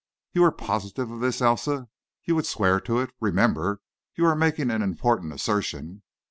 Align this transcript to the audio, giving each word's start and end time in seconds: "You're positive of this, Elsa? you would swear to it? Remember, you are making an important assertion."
"You're 0.33 0.49
positive 0.49 1.11
of 1.11 1.19
this, 1.19 1.43
Elsa? 1.43 1.87
you 2.23 2.33
would 2.33 2.47
swear 2.47 2.79
to 2.79 2.97
it? 2.97 3.11
Remember, 3.19 3.81
you 4.15 4.25
are 4.25 4.35
making 4.35 4.71
an 4.71 4.81
important 4.81 5.31
assertion." 5.31 6.01